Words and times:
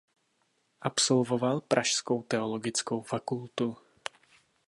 Absolvoval 0.81 1.61
pražskou 1.61 2.23
teologickou 2.23 3.01
fakultu. 3.01 3.77